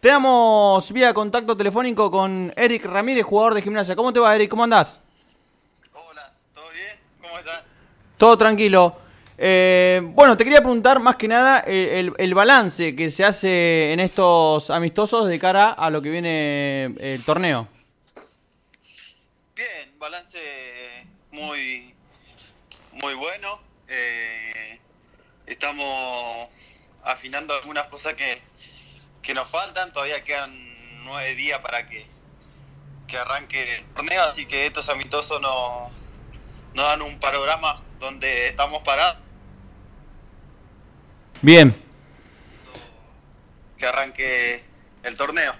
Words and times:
Tenemos 0.00 0.90
vía 0.92 1.12
contacto 1.12 1.54
telefónico 1.54 2.10
con 2.10 2.50
Eric 2.56 2.86
Ramírez, 2.86 3.26
jugador 3.26 3.52
de 3.52 3.60
gimnasia. 3.60 3.94
¿Cómo 3.94 4.14
te 4.14 4.18
va, 4.18 4.34
Eric? 4.34 4.48
¿Cómo 4.48 4.64
andás? 4.64 4.98
Hola, 5.92 6.32
¿todo 6.54 6.70
bien? 6.70 6.96
¿Cómo 7.20 7.38
estás? 7.38 7.62
Todo 8.16 8.38
tranquilo. 8.38 8.96
Eh, 9.36 10.00
bueno, 10.02 10.38
te 10.38 10.44
quería 10.44 10.60
preguntar 10.60 11.00
más 11.00 11.16
que 11.16 11.28
nada 11.28 11.62
eh, 11.66 12.00
el, 12.00 12.14
el 12.16 12.34
balance 12.34 12.96
que 12.96 13.10
se 13.10 13.24
hace 13.24 13.92
en 13.92 14.00
estos 14.00 14.70
amistosos 14.70 15.28
de 15.28 15.38
cara 15.38 15.70
a 15.70 15.90
lo 15.90 16.00
que 16.00 16.08
viene 16.08 16.86
eh, 16.86 17.14
el 17.14 17.22
torneo. 17.22 17.68
Bien, 19.54 19.98
balance 19.98 20.38
muy, 21.30 21.94
muy 22.92 23.14
bueno. 23.16 23.60
Eh, 23.86 24.80
estamos 25.44 26.48
afinando 27.02 27.54
algunas 27.54 27.86
cosas 27.88 28.14
que, 28.14 28.39
que 29.30 29.34
nos 29.34 29.48
faltan. 29.48 29.92
Todavía 29.92 30.24
quedan 30.24 30.50
nueve 31.04 31.36
días 31.36 31.60
para 31.60 31.86
que, 31.86 32.04
que 33.06 33.16
arranque 33.16 33.76
el 33.76 33.84
torneo, 33.94 34.22
así 34.24 34.44
que 34.44 34.66
estos 34.66 34.88
amistosos 34.88 35.40
nos, 35.40 35.92
nos 36.74 36.84
dan 36.84 37.00
un 37.00 37.16
panorama 37.20 37.80
donde 38.00 38.48
estamos 38.48 38.82
parados. 38.82 39.18
Bien. 41.42 41.72
Que 43.78 43.86
arranque 43.86 44.64
el 45.04 45.16
torneo. 45.16 45.54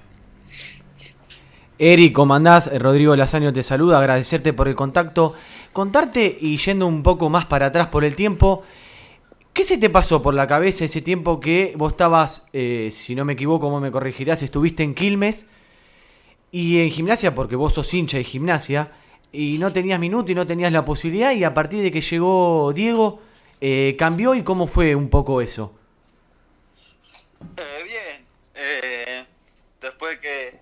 Eric, 1.79 2.12
¿cómo 2.12 2.34
andás? 2.34 2.68
Rodrigo 2.77 3.15
Lazaño 3.15 3.52
te 3.52 3.62
saluda, 3.62 4.01
agradecerte 4.01 4.52
por 4.52 4.66
el 4.66 4.74
contacto. 4.74 5.37
Contarte 5.73 6.38
y 6.41 6.57
yendo 6.57 6.88
un 6.88 7.05
poco 7.05 7.30
más 7.30 7.46
para 7.46 7.66
atrás 7.66 7.87
por 7.87 8.02
el 8.02 8.16
tiempo, 8.16 8.65
¿qué 9.52 9.64
se 9.64 9.78
te 9.78 9.90
pasó 9.90 10.22
por 10.22 10.34
la 10.34 10.46
cabeza 10.46 10.84
ese 10.84 11.02
tiempo 11.02 11.40
que 11.40 11.74
vos 11.77 11.92
estabas, 11.92 12.46
eh, 12.52 12.88
si 12.92 13.14
no 13.14 13.24
me 13.24 13.34
equivoco, 13.34 13.66
¿cómo 13.66 13.80
me 13.80 13.90
corregirás? 13.90 14.42
Estuviste 14.42 14.82
en 14.82 14.95
Quilmes 14.95 15.46
y 16.52 16.80
en 16.80 16.90
gimnasia, 16.90 17.34
porque 17.34 17.56
vos 17.56 17.74
sos 17.74 17.92
hincha 17.95 18.16
de 18.18 18.24
gimnasia, 18.24 18.90
y 19.32 19.59
no 19.59 19.73
tenías 19.73 20.01
minuto 20.01 20.32
y 20.32 20.34
no 20.34 20.46
tenías 20.46 20.73
la 20.73 20.84
posibilidad, 20.84 21.32
y 21.32 21.45
a 21.45 21.54
partir 21.54 21.82
de 21.82 21.90
que 21.92 22.01
llegó 22.01 22.73
Diego, 22.73 23.20
eh, 23.60 23.95
cambió 23.98 24.34
y 24.34 24.42
cómo 24.42 24.66
fue 24.66 24.95
un 24.95 25.09
poco 25.09 25.40
eso. 25.40 25.74
Eh, 27.57 27.82
bien, 27.85 28.26
eh, 28.54 29.24
después 29.80 30.18
que, 30.18 30.57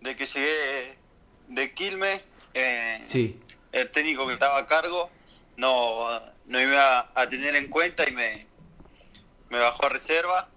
de 0.00 0.16
que 0.16 0.26
llegué 0.26 0.96
de 1.48 1.70
Quilmes, 1.70 2.22
Sí. 3.04 3.38
el 3.72 3.90
técnico 3.90 4.26
que 4.26 4.32
estaba 4.32 4.58
a 4.58 4.66
cargo 4.66 5.10
no, 5.56 6.20
no 6.46 6.60
iba 6.60 7.10
a 7.14 7.28
tener 7.28 7.56
en 7.56 7.68
cuenta 7.68 8.08
y 8.08 8.12
me, 8.12 8.46
me 9.48 9.58
bajó 9.58 9.86
a 9.86 9.88
reserva. 9.90 10.48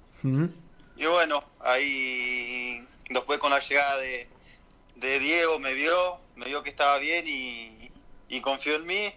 Y 0.98 1.06
bueno, 1.06 1.44
ahí 1.62 2.86
después 3.10 3.40
con 3.40 3.52
la 3.52 3.60
llegada 3.60 3.98
de, 3.98 4.28
de 4.96 5.20
Diego 5.20 5.60
me 5.60 5.74
vio, 5.74 6.20
me 6.36 6.46
vio 6.46 6.62
que 6.62 6.70
estaba 6.70 6.98
bien 6.98 7.26
y, 7.28 7.92
y 8.28 8.42
confió 8.42 8.76
en 8.76 8.86
mí 8.86 9.14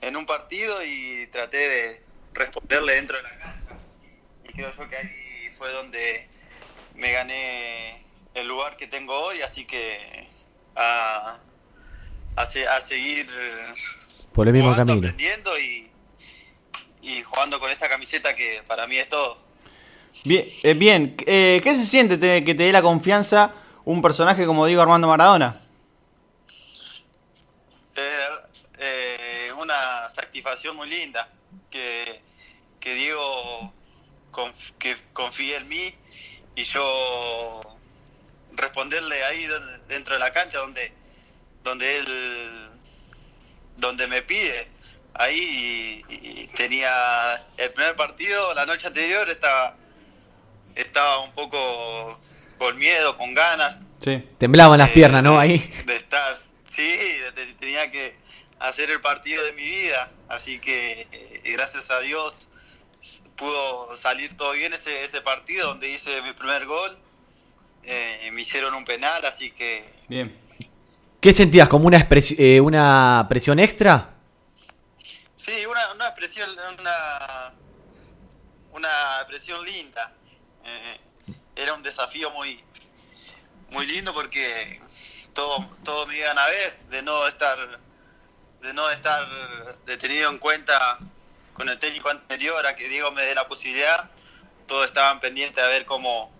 en 0.00 0.16
un 0.16 0.24
partido 0.26 0.84
y 0.84 1.26
traté 1.32 1.56
de 1.56 2.02
responderle 2.32 2.94
dentro 2.94 3.16
de 3.16 3.22
la 3.24 3.38
cancha. 3.38 3.76
Y 4.44 4.52
creo 4.52 4.70
yo 4.70 4.88
que 4.88 4.96
ahí 4.96 5.50
fue 5.56 5.72
donde 5.72 6.28
me 6.94 7.10
gané 7.12 8.04
el 8.34 8.46
lugar 8.46 8.76
que 8.76 8.86
tengo 8.86 9.18
hoy, 9.18 9.42
así 9.42 9.64
que 9.64 10.28
a, 10.76 11.40
a, 12.36 12.42
a 12.42 12.80
seguir 12.80 13.28
Por 14.34 14.48
el 14.48 14.52
mismo 14.54 14.70
jugando, 14.72 14.92
camino. 14.92 15.08
aprendiendo 15.08 15.58
y, 15.58 15.90
y 17.02 17.22
jugando 17.22 17.58
con 17.60 17.70
esta 17.70 17.88
camiseta 17.88 18.34
que 18.34 18.62
para 18.66 18.86
mí 18.86 18.96
es 18.98 19.08
todo. 19.08 19.38
Bien, 20.24 20.44
eh, 20.62 20.74
bien. 20.74 21.16
Eh, 21.26 21.60
¿qué 21.62 21.74
se 21.74 21.86
siente 21.86 22.18
te- 22.18 22.44
que 22.44 22.54
te 22.54 22.64
dé 22.64 22.72
la 22.72 22.82
confianza 22.82 23.52
un 23.84 24.02
personaje 24.02 24.44
como 24.46 24.66
Diego 24.66 24.82
Armando 24.82 25.06
Maradona? 25.08 25.60
Eh, 27.96 28.28
eh, 28.78 29.52
una 29.58 30.08
satisfacción 30.08 30.74
muy 30.76 30.88
linda 30.88 31.28
que, 31.70 32.20
que 32.80 32.94
Diego 32.94 33.72
conf- 34.32 34.72
que 34.78 34.96
confíe 35.12 35.56
en 35.56 35.68
mí 35.68 35.94
y 36.56 36.62
yo 36.64 37.60
responderle 38.52 39.24
ahí 39.24 39.46
dentro 39.88 40.14
de 40.14 40.20
la 40.20 40.32
cancha 40.32 40.58
donde 40.58 40.92
donde 41.62 41.96
él 41.96 42.70
donde 43.76 44.06
me 44.06 44.22
pide 44.22 44.68
ahí 45.14 46.02
y, 46.08 46.14
y 46.42 46.46
tenía 46.48 46.90
el 47.56 47.70
primer 47.72 47.94
partido 47.96 48.52
la 48.54 48.66
noche 48.66 48.86
anterior 48.88 49.28
estaba 49.30 49.76
estaba 50.74 51.20
un 51.20 51.32
poco 51.32 52.18
con 52.58 52.76
miedo 52.78 53.16
con 53.16 53.34
ganas 53.34 53.76
Sí. 54.00 54.22
Temblaban 54.38 54.78
las 54.78 54.88
de- 54.88 54.94
piernas, 54.94 55.22
¿no? 55.22 55.38
Ahí. 55.38 55.58
De 55.86 55.96
estar, 55.96 56.38
sí, 56.66 56.86
de- 56.86 57.32
de- 57.32 57.54
tenía 57.54 57.90
que 57.90 58.16
hacer 58.58 58.90
el 58.90 59.00
partido 59.00 59.42
de 59.44 59.52
mi 59.52 59.62
vida, 59.62 60.10
así 60.28 60.58
que 60.58 61.06
eh, 61.10 61.40
gracias 61.52 61.90
a 61.90 62.00
Dios 62.00 62.48
pudo 63.36 63.96
salir 63.96 64.36
todo 64.36 64.52
bien 64.52 64.74
ese, 64.74 65.04
ese 65.04 65.22
partido 65.22 65.68
donde 65.68 65.88
hice 65.88 66.20
mi 66.22 66.32
primer 66.34 66.66
gol, 66.66 66.98
eh, 67.84 68.28
me 68.32 68.42
hicieron 68.42 68.74
un 68.74 68.84
penal, 68.84 69.24
así 69.24 69.52
que 69.52 69.88
Bien. 70.08 70.36
¿Qué 71.24 71.32
sentías? 71.32 71.70
¿Como 71.70 71.86
una, 71.86 72.06
eh, 72.36 72.60
una 72.60 73.24
presión 73.30 73.58
extra? 73.58 74.10
sí, 75.34 75.64
una, 75.64 75.92
una 75.94 76.08
expresión, 76.08 76.50
una, 76.78 77.54
una 78.74 78.88
expresión 79.20 79.64
linda, 79.64 80.12
Eh, 80.66 81.00
era 81.56 81.72
un 81.72 81.82
desafío 81.82 82.30
muy, 82.32 82.62
muy 83.70 83.86
lindo 83.86 84.12
porque 84.12 84.78
todo, 85.32 85.66
todo 85.82 86.06
me 86.06 86.18
iban 86.18 86.38
a 86.38 86.46
ver, 86.46 86.78
de 86.90 87.00
no 87.00 87.26
estar 87.26 87.56
de 88.60 88.74
no 88.74 88.90
estar 88.90 89.26
de 89.86 89.96
tenido 89.96 90.28
en 90.28 90.36
cuenta 90.36 90.98
con 91.54 91.70
el 91.70 91.78
técnico 91.78 92.10
anterior 92.10 92.66
a 92.66 92.76
que 92.76 92.86
Diego 92.86 93.10
me 93.12 93.22
dé 93.22 93.34
la 93.34 93.48
posibilidad, 93.48 94.10
todos 94.66 94.84
estaban 94.84 95.20
pendientes 95.20 95.64
a 95.64 95.68
ver 95.68 95.86
cómo, 95.86 96.30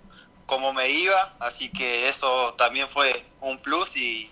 cómo 0.44 0.74
me 0.74 0.90
iba, 0.90 1.34
así 1.38 1.70
que 1.70 2.06
eso 2.10 2.52
también 2.58 2.86
fue 2.86 3.24
un 3.40 3.56
plus 3.56 3.96
y, 3.96 4.30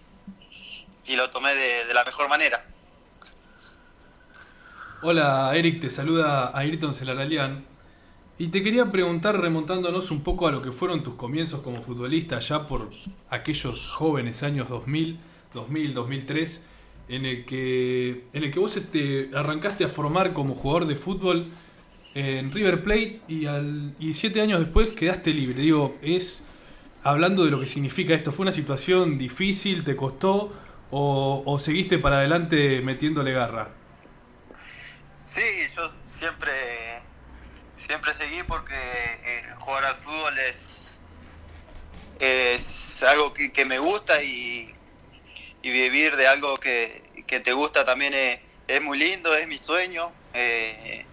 y 1.07 1.17
lo 1.17 1.31
tomé 1.31 1.55
de, 1.55 1.85
de 1.87 1.95
la 1.95 2.05
mejor 2.05 2.29
manera. 2.29 2.65
Hola 5.03 5.51
Eric, 5.57 5.81
te 5.81 5.91
saluda 5.91 6.57
Ayrton 6.57 6.95
Celaralian. 6.95 7.65
Y 8.39 8.49
te 8.49 8.63
quería 8.63 8.91
preguntar, 8.91 9.41
remontándonos 9.41 10.11
un 10.11 10.23
poco 10.23 10.49
a 10.49 10.53
lo 10.53 10.63
que 10.63 10.73
fueron 10.73 11.03
tus 11.03 11.15
comienzos 11.15 11.61
como 11.61 11.83
futbolista, 11.83 12.41
ya 12.41 12.67
por 12.67 12.89
aquellos 13.31 13.89
jóvenes 13.91 14.43
años 14.43 14.69
2000, 14.69 15.19
2000, 15.55 15.95
2003, 15.95 16.67
en 17.09 17.27
el 17.27 17.45
que, 17.45 18.25
en 18.33 18.45
el 18.45 18.51
que 18.51 18.59
vos 18.59 18.79
te 18.91 19.31
arrancaste 19.35 19.85
a 19.85 19.89
formar 19.89 20.33
como 20.33 20.55
jugador 20.55 20.87
de 20.87 20.97
fútbol 20.97 21.47
en 22.15 22.53
River 22.53 22.83
Plate 22.83 23.21
y, 23.29 23.47
al, 23.47 23.95
y 23.99 24.15
siete 24.15 24.41
años 24.41 24.61
después 24.61 24.89
quedaste 24.89 25.33
libre. 25.33 25.61
Digo, 25.61 25.97
es 26.03 26.43
hablando 27.03 27.45
de 27.45 27.51
lo 27.51 27.61
que 27.61 27.67
significa 27.67 28.15
esto, 28.15 28.33
¿fue 28.33 28.45
una 28.45 28.53
situación 28.53 29.19
difícil, 29.19 29.85
te 29.85 29.95
costó 29.95 30.53
o, 30.95 31.59
seguiste 31.59 31.99
para 31.99 32.19
adelante 32.19 32.81
metiéndole 32.83 33.33
garra? 33.33 33.69
Sí, 35.25 35.41
yo 35.75 35.89
siempre, 36.05 36.53
siempre 37.79 38.13
seguí 38.13 38.43
porque 38.43 38.75
eh, 38.75 39.45
jugar 39.59 39.87
al 39.87 39.97
fútbol 39.97 40.35
es, 40.39 40.99
algo 43.03 43.33
que, 43.33 43.65
me 43.65 43.79
gusta 43.79 44.23
y, 44.23 44.73
vivir 45.63 46.15
de 46.17 46.27
algo 46.27 46.59
que, 46.59 47.03
te 47.27 47.53
gusta 47.53 47.85
también 47.85 48.13
es, 48.69 48.83
muy 48.83 48.99
lindo, 48.99 49.35
es 49.35 49.49
mi 49.49 49.57
sueño. 49.59 50.13
eh, 50.35 51.07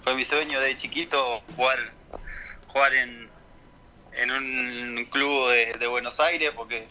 fue 0.00 0.14
mi 0.14 0.24
sueño 0.24 0.60
de 0.60 0.74
chiquito 0.76 1.42
jugar, 1.54 1.78
jugar 2.66 2.94
en, 2.94 3.30
en 4.12 4.30
un 4.30 5.04
club 5.10 5.50
de 5.78 5.86
Buenos 5.86 6.18
Aires 6.20 6.50
porque 6.56 6.88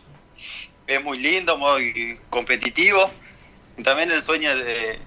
es 0.90 1.04
muy 1.04 1.20
lindo, 1.20 1.56
muy 1.58 2.20
competitivo. 2.32 3.12
También 3.84 4.12
el 4.12 4.22
sueño 4.22 4.56
de, 4.56 5.00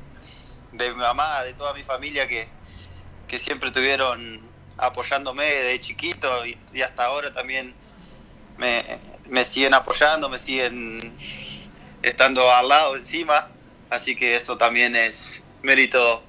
de 0.73 0.91
mi 0.91 1.01
mamá, 1.01 1.43
de 1.43 1.53
toda 1.55 1.75
mi 1.75 1.83
familia 1.83 2.29
que, 2.29 2.47
que 3.27 3.39
siempre 3.39 3.69
estuvieron 3.69 4.41
apoyándome 4.79 5.45
de 5.45 5.81
chiquito 5.81 6.29
y, 6.47 6.57
hasta 6.83 7.05
ahora 7.05 7.33
también 7.33 7.75
me, 8.59 8.85
me 9.29 9.45
siguen 9.45 9.75
apoyando, 9.75 10.29
me 10.29 10.39
siguen 10.39 11.17
estando 12.01 12.49
al 12.51 12.69
lado 12.69 12.97
encima, 12.97 13.49
así 13.91 14.15
que 14.15 14.37
eso 14.37 14.57
también 14.57 14.95
es 14.95 15.43
mérito 15.63 16.23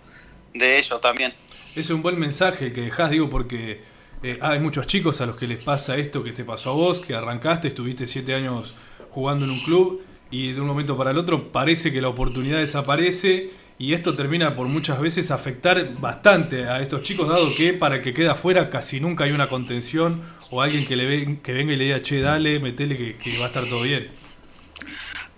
de 0.53 0.79
ellos 0.79 0.99
también. 0.99 1.31
Es 1.75 1.91
un 1.91 2.01
buen 2.01 2.19
mensaje 2.19 2.73
que 2.73 2.81
dejás, 2.81 3.11
digo, 3.11 3.29
porque 3.29 3.83
eh, 4.23 4.39
hay 4.41 4.59
muchos 4.59 4.87
chicos 4.87 5.21
a 5.21 5.27
los 5.27 5.37
que 5.37 5.47
les 5.47 5.63
pasa 5.63 5.95
esto 5.95 6.23
que 6.23 6.31
te 6.31 6.43
pasó 6.43 6.71
a 6.71 6.73
vos, 6.73 6.99
que 6.99 7.15
arrancaste, 7.15 7.67
estuviste 7.67 8.07
siete 8.07 8.33
años 8.33 8.75
jugando 9.13 9.45
en 9.45 9.51
un 9.51 9.59
club 9.61 10.01
y 10.31 10.51
de 10.51 10.61
un 10.61 10.67
momento 10.67 10.97
para 10.97 11.11
el 11.11 11.17
otro 11.17 11.51
parece 11.51 11.91
que 11.91 12.01
la 12.01 12.09
oportunidad 12.09 12.57
desaparece 12.57 13.51
y 13.77 13.93
esto 13.93 14.15
termina 14.15 14.55
por 14.55 14.67
muchas 14.67 14.99
veces 14.99 15.31
afectar 15.31 15.93
bastante 15.99 16.67
a 16.67 16.79
estos 16.79 17.03
chicos, 17.03 17.27
dado 17.27 17.53
que 17.55 17.73
para 17.73 18.01
que 18.01 18.13
quede 18.13 18.29
afuera 18.29 18.69
casi 18.69 18.99
nunca 18.99 19.25
hay 19.25 19.31
una 19.31 19.47
contención 19.47 20.23
o 20.51 20.61
alguien 20.61 20.85
que, 20.85 20.95
le 20.95 21.05
ve, 21.05 21.39
que 21.43 21.53
venga 21.53 21.73
y 21.73 21.75
le 21.75 21.85
diga, 21.85 22.01
che, 22.01 22.21
dale, 22.21 22.59
metele 22.59 22.97
que, 22.97 23.37
va 23.37 23.45
a 23.45 23.47
estar 23.47 23.65
todo 23.65 23.81
bien. 23.81 24.11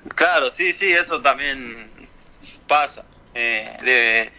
Claro, 0.10 0.52
sí, 0.52 0.74
sí, 0.74 0.92
eso 0.92 1.22
también 1.22 1.90
pasa. 2.68 3.06
Eh, 3.34 3.68
de, 3.84 4.32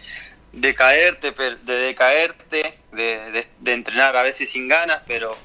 de 0.53 0.75
caerte, 0.75 1.35
de 1.65 1.75
decaerte, 1.75 2.79
de, 2.93 3.47
de, 3.61 3.73
entrenar 3.73 4.17
a 4.17 4.23
veces 4.23 4.49
sin 4.49 4.69
ganas, 4.69 5.03
pero 5.07 5.37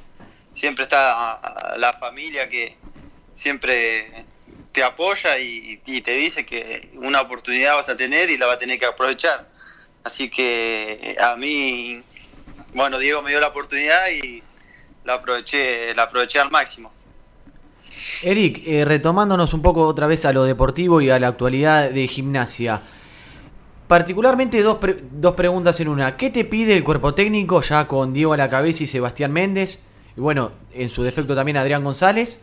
siempre 0.54 0.84
está 0.84 1.76
la 1.78 1.94
familia 1.94 2.48
que 2.48 2.78
siempre 3.34 4.08
te 4.72 4.84
apoya 4.84 5.38
y, 5.40 5.78
te 5.78 6.12
dice 6.12 6.46
que 6.46 6.90
una 6.96 7.22
oportunidad 7.22 7.76
vas 7.76 7.90
a 7.90 7.98
tener 7.98 8.30
y 8.30 8.38
la 8.38 8.48
va 8.48 8.54
a 8.54 8.58
tener 8.58 8.80
que 8.80 8.86
aprovechar. 8.86 9.50
Así 10.04 10.30
que 10.30 11.16
a 11.20 11.36
mí, 11.36 12.02
bueno, 12.74 12.98
Diego 12.98 13.22
me 13.22 13.32
dio 13.32 13.40
la 13.40 13.50
oportunidad 13.50 14.10
y 14.10 14.42
la 15.04 15.16
aproveché, 15.16 15.94
la 15.94 16.04
aproveché 16.04 16.40
al 16.40 16.50
máximo. 16.50 16.92
Eric, 18.24 18.64
eh, 18.66 18.86
retomándonos 18.86 19.54
un 19.54 19.62
poco 19.62 19.86
otra 19.86 20.08
vez 20.08 20.26
a 20.26 20.34
lo 20.34 20.44
deportivo 20.46 21.02
y 21.02 21.10
a 21.10 21.20
la 21.20 21.28
actualidad 21.28 21.90
de 21.90 22.08
gimnasia. 22.08 22.82
Particularmente 23.88 24.62
dos, 24.64 24.78
dos 25.12 25.36
preguntas 25.36 25.80
en 25.82 25.90
una. 25.90 26.16
¿Qué 26.16 26.30
te 26.30 26.46
pide 26.46 26.76
el 26.78 26.84
cuerpo 26.84 27.14
técnico 27.14 27.62
ya 27.62 27.88
con 27.88 28.14
Diego 28.14 28.34
a 28.34 28.38
la 28.38 28.50
cabeza 28.50 28.84
y 28.84 28.88
Sebastián 28.88 29.34
Méndez? 29.34 29.82
Y 30.16 30.22
bueno, 30.22 30.54
en 30.74 30.90
su 30.90 31.04
defecto 31.04 31.36
también 31.36 31.58
Adrián 31.58 31.84
González. 31.84 32.40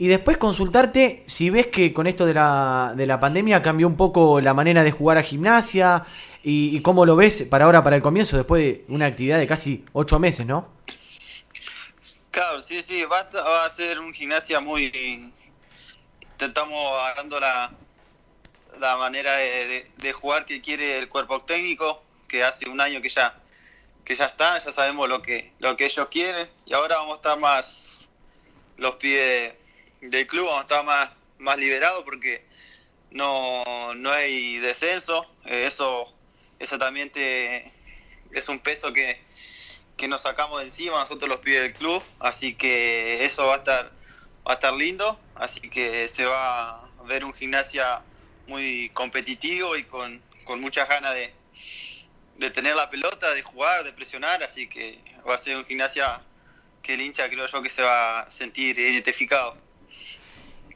Y 0.00 0.08
después 0.08 0.38
consultarte 0.38 1.24
si 1.26 1.50
ves 1.50 1.66
que 1.66 1.92
con 1.92 2.06
esto 2.06 2.24
de 2.24 2.32
la, 2.32 2.94
de 2.96 3.06
la 3.06 3.20
pandemia 3.20 3.60
cambió 3.60 3.86
un 3.86 3.98
poco 3.98 4.40
la 4.40 4.54
manera 4.54 4.82
de 4.82 4.92
jugar 4.92 5.18
a 5.18 5.22
gimnasia 5.22 6.06
y, 6.42 6.80
cómo 6.80 7.04
lo 7.04 7.16
ves 7.16 7.42
para 7.50 7.66
ahora, 7.66 7.84
para 7.84 7.96
el 7.96 8.02
comienzo, 8.02 8.38
después 8.38 8.64
de 8.64 8.84
una 8.88 9.04
actividad 9.04 9.38
de 9.38 9.46
casi 9.46 9.84
ocho 9.92 10.18
meses, 10.18 10.46
¿no? 10.46 10.70
Claro, 12.30 12.62
sí, 12.62 12.80
sí, 12.80 13.04
va, 13.04 13.28
a 13.66 13.68
ser 13.68 14.00
un 14.00 14.14
gimnasia 14.14 14.58
muy... 14.58 15.30
Estamos 16.38 16.78
agarrando 17.02 17.38
la, 17.38 17.70
la 18.78 18.96
manera 18.96 19.36
de, 19.36 20.12
jugar 20.14 20.46
que 20.46 20.62
quiere 20.62 20.96
el 20.96 21.10
cuerpo 21.10 21.40
técnico, 21.40 22.02
que 22.26 22.42
hace 22.42 22.70
un 22.70 22.80
año 22.80 23.02
que 23.02 23.10
ya 23.10 23.38
que 24.02 24.14
ya 24.14 24.24
está, 24.24 24.58
ya 24.60 24.72
sabemos 24.72 25.10
lo 25.10 25.20
que 25.20 25.52
lo 25.58 25.76
que 25.76 25.84
ellos 25.84 26.08
quieren 26.10 26.48
y 26.64 26.72
ahora 26.72 26.96
vamos 26.96 27.12
a 27.12 27.16
estar 27.16 27.38
más 27.38 28.08
los 28.78 28.96
pibes 28.96 29.59
del 30.00 30.26
club 30.26 30.46
vamos 30.46 30.60
a 30.60 30.62
estar 30.62 30.84
más, 30.84 31.10
más 31.38 31.58
liberados 31.58 32.04
porque 32.04 32.44
no, 33.10 33.94
no 33.94 34.10
hay 34.10 34.58
descenso. 34.58 35.26
Eh, 35.44 35.64
eso, 35.66 36.12
eso 36.58 36.78
también 36.78 37.10
te, 37.10 37.70
es 38.32 38.48
un 38.48 38.58
peso 38.60 38.92
que, 38.92 39.20
que 39.96 40.08
nos 40.08 40.22
sacamos 40.22 40.60
de 40.60 40.64
encima 40.64 40.98
nosotros 40.98 41.28
los 41.28 41.40
pibes 41.40 41.62
del 41.62 41.74
club. 41.74 42.02
Así 42.18 42.54
que 42.54 43.24
eso 43.24 43.46
va 43.46 43.54
a 43.54 43.58
estar, 43.58 43.92
va 44.46 44.52
a 44.52 44.54
estar 44.54 44.72
lindo. 44.72 45.18
Así 45.34 45.60
que 45.60 46.08
se 46.08 46.24
va 46.24 46.82
a 46.82 46.90
ver 47.06 47.24
un 47.24 47.34
gimnasia 47.34 48.02
muy 48.46 48.90
competitivo 48.90 49.76
y 49.76 49.84
con, 49.84 50.22
con 50.44 50.60
muchas 50.60 50.88
ganas 50.88 51.14
de, 51.14 51.32
de 52.36 52.50
tener 52.50 52.74
la 52.76 52.90
pelota, 52.90 53.32
de 53.34 53.42
jugar, 53.42 53.84
de 53.84 53.92
presionar. 53.92 54.42
Así 54.42 54.68
que 54.68 54.98
va 55.28 55.34
a 55.34 55.38
ser 55.38 55.56
un 55.56 55.64
gimnasia 55.64 56.22
que 56.82 56.94
el 56.94 57.02
hincha 57.02 57.28
creo 57.28 57.46
yo 57.46 57.62
que 57.62 57.68
se 57.68 57.82
va 57.82 58.20
a 58.20 58.30
sentir 58.30 58.78
identificado. 58.78 59.56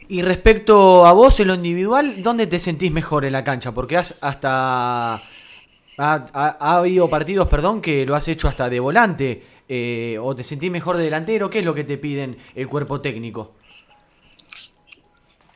Y 0.08 0.22
respecto 0.22 1.06
a 1.06 1.12
vos 1.12 1.40
en 1.40 1.48
lo 1.48 1.54
individual, 1.54 2.22
¿dónde 2.22 2.46
te 2.46 2.60
sentís 2.60 2.92
mejor 2.92 3.24
en 3.24 3.32
la 3.32 3.44
cancha? 3.44 3.72
Porque 3.72 3.96
has 3.96 4.16
hasta... 4.20 5.22
Ha, 5.96 6.76
habido 6.76 7.08
partidos, 7.08 7.48
perdón, 7.48 7.80
que 7.80 8.04
lo 8.04 8.16
has 8.16 8.26
hecho 8.26 8.48
hasta 8.48 8.68
de 8.68 8.80
volante. 8.80 9.46
Eh, 9.68 10.18
¿O 10.20 10.34
te 10.34 10.44
sentís 10.44 10.70
mejor 10.70 10.96
de 10.96 11.04
delantero? 11.04 11.48
¿Qué 11.48 11.60
es 11.60 11.64
lo 11.64 11.74
que 11.74 11.84
te 11.84 11.96
piden 11.96 12.36
el 12.54 12.68
cuerpo 12.68 13.00
técnico? 13.00 13.54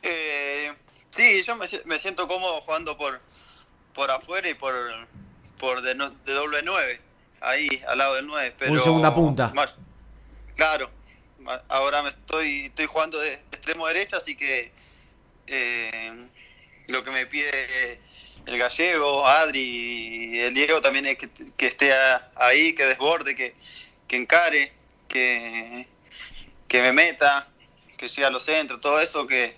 Eh, 0.01 0.73
sí, 1.09 1.41
yo 1.43 1.55
me, 1.57 1.99
siento 1.99 2.27
cómodo 2.27 2.61
jugando 2.61 2.97
por, 2.97 3.19
por 3.93 4.09
afuera 4.09 4.49
y 4.49 4.53
por, 4.53 4.73
por 5.59 5.81
de, 5.81 5.93
doble 5.93 6.61
9. 6.63 7.01
Ahí, 7.41 7.67
al 7.87 7.97
lado 7.97 8.15
del 8.15 8.25
9. 8.25 8.55
Pero 8.57 8.71
Un 8.71 8.79
segunda 8.79 9.13
punta. 9.13 9.53
claro, 10.55 10.89
ahora 11.67 12.01
me 12.01 12.09
estoy, 12.09 12.65
estoy 12.67 12.85
jugando 12.85 13.19
de 13.19 13.37
extremo 13.59 13.87
derecho, 13.87 14.17
así 14.17 14.35
que 14.35 14.71
eh, 15.47 16.13
lo 16.87 17.03
que 17.03 17.11
me 17.11 17.25
pide 17.27 17.99
el 18.45 18.57
gallego, 18.57 19.27
Adri 19.27 19.59
y 19.59 20.39
el 20.39 20.53
Diego 20.53 20.81
también 20.81 21.05
es 21.05 21.17
que, 21.17 21.67
esté 21.67 21.93
ahí, 22.35 22.73
que 22.73 22.85
desborde, 22.85 23.35
que, 23.35 23.53
encare, 24.15 24.71
que, 25.07 25.87
que 26.67 26.81
me 26.81 26.93
meta, 26.93 27.47
que 27.97 28.07
llegue 28.07 28.25
a 28.25 28.31
los 28.31 28.43
centros, 28.43 28.81
todo 28.81 28.99
eso 29.01 29.27
que, 29.27 29.55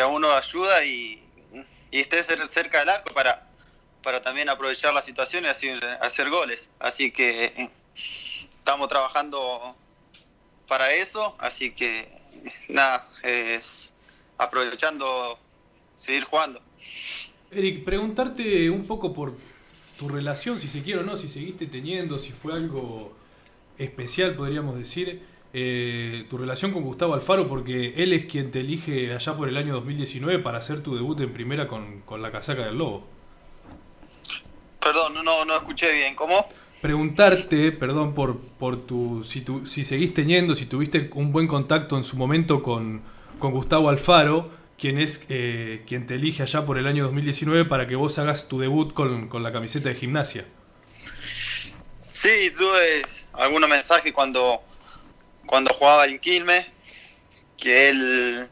a 0.00 0.06
uno 0.06 0.32
ayuda 0.32 0.82
y, 0.84 1.22
y 1.90 2.00
esté 2.00 2.22
cerca 2.46 2.78
del 2.78 2.88
arco 2.88 3.12
para, 3.12 3.46
para 4.02 4.22
también 4.22 4.48
aprovechar 4.48 4.94
la 4.94 5.02
situación 5.02 5.44
y 5.44 5.48
hacer 5.48 6.30
goles. 6.30 6.70
Así 6.78 7.10
que 7.10 7.70
estamos 8.58 8.88
trabajando 8.88 9.76
para 10.70 10.92
eso, 10.92 11.34
así 11.40 11.72
que 11.72 12.08
nada, 12.68 13.08
es 13.24 13.92
aprovechando 14.38 15.36
seguir 15.96 16.22
jugando. 16.22 16.62
Eric, 17.50 17.84
preguntarte 17.84 18.70
un 18.70 18.86
poco 18.86 19.12
por 19.12 19.34
tu 19.98 20.08
relación, 20.08 20.60
si 20.60 20.68
se 20.68 20.84
quiere 20.84 21.00
o 21.00 21.02
no, 21.02 21.16
si 21.16 21.28
seguiste 21.28 21.66
teniendo, 21.66 22.20
si 22.20 22.30
fue 22.30 22.52
algo 22.52 23.12
especial, 23.78 24.36
podríamos 24.36 24.78
decir, 24.78 25.26
eh, 25.52 26.24
tu 26.30 26.38
relación 26.38 26.70
con 26.72 26.84
Gustavo 26.84 27.14
Alfaro, 27.14 27.48
porque 27.48 27.94
él 27.96 28.12
es 28.12 28.26
quien 28.26 28.52
te 28.52 28.60
elige 28.60 29.12
allá 29.12 29.36
por 29.36 29.48
el 29.48 29.56
año 29.56 29.74
2019 29.74 30.38
para 30.38 30.58
hacer 30.58 30.84
tu 30.84 30.94
debut 30.94 31.18
en 31.18 31.32
primera 31.32 31.66
con, 31.66 32.02
con 32.02 32.22
la 32.22 32.30
casaca 32.30 32.64
del 32.64 32.78
Lobo. 32.78 33.08
Perdón, 34.78 35.14
no, 35.24 35.44
no 35.44 35.56
escuché 35.56 35.90
bien, 35.90 36.14
¿cómo? 36.14 36.46
Preguntarte, 36.80 37.72
perdón 37.72 38.14
por, 38.14 38.40
por 38.40 38.86
tu, 38.86 39.22
si, 39.24 39.42
tu, 39.42 39.66
si 39.66 39.84
seguís 39.84 40.14
teniendo, 40.14 40.54
si 40.54 40.66
tuviste 40.66 41.10
un 41.14 41.32
buen 41.32 41.46
contacto 41.46 41.96
en 41.96 42.04
su 42.04 42.16
momento 42.16 42.62
con, 42.62 43.02
Gustavo 43.38 43.88
Alfaro, 43.88 44.50
quien 44.78 44.98
es 44.98 45.22
eh, 45.28 45.82
quien 45.86 46.06
te 46.06 46.16
elige 46.16 46.42
allá 46.42 46.66
por 46.66 46.76
el 46.76 46.86
año 46.86 47.04
2019 47.04 47.64
para 47.64 47.86
que 47.86 47.96
vos 47.96 48.18
hagas 48.18 48.48
tu 48.48 48.60
debut 48.60 48.92
con, 48.92 49.30
la 49.42 49.52
camiseta 49.52 49.88
de 49.88 49.94
gimnasia. 49.94 50.44
Sí, 52.10 52.50
tuve 52.56 53.02
algunos 53.32 53.68
mensajes 53.68 54.12
cuando, 54.12 54.62
cuando 55.46 55.72
jugaba 55.72 56.06
en 56.06 56.18
Quilmes, 56.18 56.66
que 57.56 57.88
él, 57.88 58.48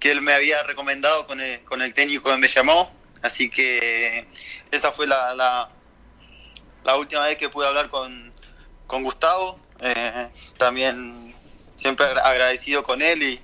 que 0.00 0.10
él 0.10 0.20
me 0.20 0.32
había 0.32 0.62
recomendado 0.64 1.26
con 1.26 1.40
el, 1.40 1.62
con 1.62 1.80
el 1.82 1.92
técnico 1.92 2.30
que 2.30 2.36
me 2.38 2.48
llamó, 2.48 2.90
así 3.22 3.50
que 3.50 4.26
esa 4.72 4.90
fue 4.90 5.06
la 5.06 5.70
última 6.96 7.24
vez 7.24 7.36
que 7.36 7.48
pude 7.48 7.66
hablar 7.66 7.88
con, 7.88 8.32
Gustavo, 9.02 9.58
eh, 9.80 10.28
también 10.56 11.34
siempre 11.76 12.06
agradecido 12.06 12.82
con 12.82 13.02
él 13.02 13.22
y, 13.22 13.40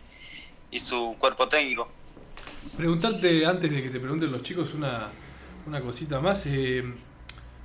y, 0.70 0.78
su 0.78 1.14
cuerpo 1.18 1.46
técnico. 1.46 1.88
Preguntarte, 2.76 3.46
antes 3.46 3.70
de 3.70 3.82
que 3.82 3.90
te 3.90 4.00
pregunten 4.00 4.32
los 4.32 4.42
chicos, 4.42 4.74
una, 4.74 5.10
una 5.66 5.80
cosita 5.80 6.20
más. 6.20 6.46
Eh, 6.46 6.82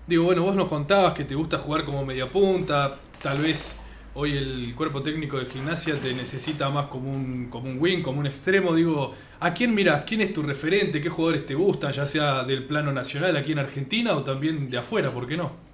digo, 0.08 0.26
bueno, 0.26 0.44
vos 0.44 0.56
nos 0.56 0.70
contabas 0.70 1.14
que 1.14 1.24
te 1.24 1.36
gusta 1.36 1.58
jugar 1.58 1.86
como 1.86 2.06
media 2.06 2.28
punta, 2.28 2.98
tal 3.22 3.40
vez 3.40 3.76
hoy 4.14 4.38
el 4.38 4.74
cuerpo 4.76 5.02
técnico 5.02 5.38
de 5.38 5.46
gimnasia 5.46 6.00
te 6.00 6.14
necesita 6.14 6.70
más 6.70 6.88
como 6.88 7.12
un, 7.12 7.50
como 7.50 7.70
un 7.70 7.78
wing, 7.80 8.02
como 8.02 8.20
un 8.20 8.28
extremo. 8.28 8.74
Digo, 8.74 9.16
¿a 9.40 9.54
quién 9.54 9.74
miras? 9.74 10.04
¿Quién 10.06 10.22
es 10.22 10.34
tu 10.34 10.42
referente? 10.42 11.02
¿Qué 11.02 11.10
jugadores 11.10 11.46
te 11.46 11.56
gustan? 11.56 11.92
Ya 11.94 12.06
sea 12.06 12.44
del 12.44 12.66
plano 12.66 12.92
nacional 12.92 13.36
aquí 13.38 13.52
en 13.52 13.60
Argentina 13.60 14.16
o 14.16 14.24
también 14.24 14.70
de 14.70 14.78
afuera, 14.78 15.12
¿por 15.12 15.28
qué 15.28 15.38
no? 15.38 15.70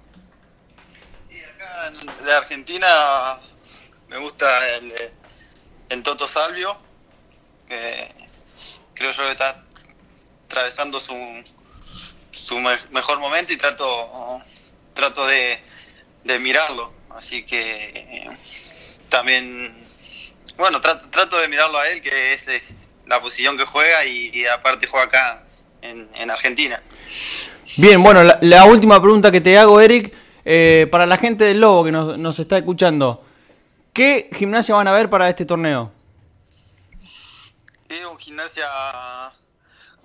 de 2.24 2.32
Argentina 2.32 2.86
me 4.08 4.18
gusta 4.18 4.76
el, 4.76 4.92
el 5.88 6.02
Toto 6.02 6.26
Salvio, 6.26 6.76
que 7.68 8.12
creo 8.94 9.12
yo 9.12 9.22
que 9.24 9.30
está 9.30 9.64
atravesando 10.46 10.98
su, 10.98 11.14
su 12.32 12.58
mejor 12.58 13.18
momento 13.18 13.52
y 13.52 13.56
trato, 13.56 14.40
trato 14.94 15.26
de, 15.26 15.60
mirarlo. 16.38 16.92
Así 17.10 17.44
que 17.44 18.28
también, 19.08 19.74
bueno, 20.56 20.80
trato, 20.80 21.38
de 21.38 21.48
mirarlo 21.48 21.78
a 21.78 21.88
él, 21.88 22.00
que 22.00 22.34
es 22.34 22.48
eh, 22.48 22.62
la 23.06 23.20
posición 23.20 23.56
que 23.56 23.64
juega 23.64 24.04
y, 24.04 24.44
aparte 24.46 24.86
juega 24.86 25.06
acá 25.06 25.44
en, 25.82 26.30
Argentina. 26.30 26.82
Bien, 27.76 28.02
bueno, 28.02 28.22
la 28.40 28.64
última 28.64 29.00
pregunta 29.00 29.30
que 29.30 29.40
te 29.40 29.58
hago, 29.58 29.80
Eric 29.80 30.14
eh, 30.48 30.86
para 30.92 31.06
la 31.06 31.16
gente 31.16 31.42
del 31.42 31.58
Lobo 31.58 31.82
que 31.82 31.90
nos, 31.90 32.38
está 32.38 32.56
escuchando, 32.56 33.24
¿qué 33.92 34.30
gimnasia 34.32 34.76
van 34.76 34.86
a 34.86 34.92
ver 34.92 35.10
para 35.10 35.28
este 35.28 35.44
torneo? 35.44 35.92
Es 37.88 38.06
un 38.06 38.16
gimnasia 38.16 38.64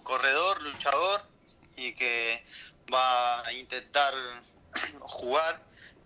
corredor, 0.01 0.63
luchador 0.63 1.21
y 1.77 1.93
que 1.93 2.43
va 2.91 3.45
a 3.45 3.53
intentar 3.53 4.15
jugar 4.99 5.61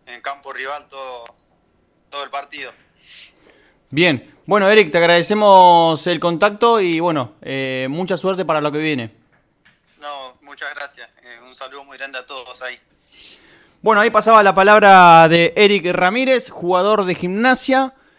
en 0.06 0.22
campo 0.22 0.54
rival 0.54 0.88
todo, 0.88 1.26
todo 2.10 2.24
el 2.24 2.30
partido. 2.30 2.72
Bien, 3.90 4.36
bueno 4.46 4.70
Eric, 4.70 4.92
te 4.92 5.00
agradecemos 5.00 6.06
el 6.06 6.20
contacto 6.20 6.80
y 6.80 7.00
bueno, 7.00 7.34
eh, 7.42 7.88
mucha 7.90 8.16
suerte 8.16 8.46
para 8.46 8.62
lo 8.62 8.72
que 8.72 8.78
viene. 8.78 9.16
No, 10.00 10.38
muchas 10.42 10.70
gracias. 10.76 11.10
Eh, 11.24 11.40
un 11.48 11.56
saludo 11.56 11.84
muy 11.84 11.98
grande 11.98 12.20
a 12.20 12.26
todos 12.28 12.62
ahí. 12.62 12.80
Bueno, 13.82 14.02
ahí 14.02 14.12
pasaba 14.12 14.44
la 14.44 14.54
palabra 14.54 15.28
de 15.30 15.52
Eric 15.56 15.88
Ramírez, 15.88 16.52
jugador 16.52 17.06
de 17.06 17.16
gimnasia. 17.16 17.95